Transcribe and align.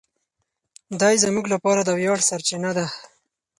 دی 0.99 1.15
زموږ 1.23 1.45
لپاره 1.53 1.81
د 1.83 1.89
ویاړ 1.99 2.19
سرچینه 2.29 2.71
ده. 2.77 2.85